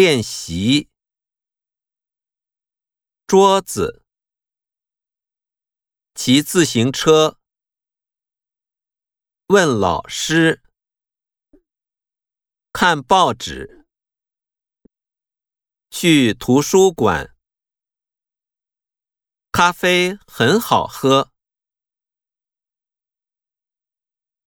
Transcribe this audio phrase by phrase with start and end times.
[0.00, 0.88] 练习。
[3.26, 4.04] 桌子。
[6.14, 7.40] 骑自行车。
[9.48, 10.62] 问老师。
[12.72, 13.88] 看报纸。
[15.90, 17.34] 去图书馆。
[19.50, 21.32] 咖啡很好喝。